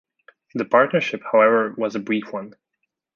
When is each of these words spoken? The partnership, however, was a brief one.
The 0.55 0.65
partnership, 0.65 1.21
however, 1.31 1.75
was 1.77 1.93
a 1.93 1.99
brief 1.99 2.33
one. 2.33 2.55